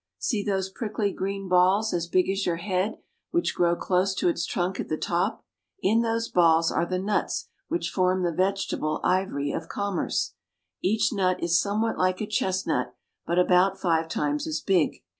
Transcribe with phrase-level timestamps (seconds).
[0.17, 2.97] See those prickly green balls, as big as your head,
[3.29, 5.45] which grow close to its trunk at the top.
[5.83, 10.33] In those balls are the nuts which form the vegetable ivory of com merce.
[10.81, 12.95] Each nut is somewhat like a chestnut,
[13.27, 15.03] but about five times as big.